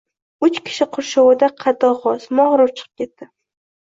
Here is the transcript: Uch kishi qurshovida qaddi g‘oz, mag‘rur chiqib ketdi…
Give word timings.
Uch 0.45 0.55
kishi 0.69 0.87
qurshovida 0.95 1.49
qaddi 1.65 1.91
g‘oz, 2.07 2.27
mag‘rur 2.41 2.75
chiqib 2.81 3.03
ketdi… 3.03 3.33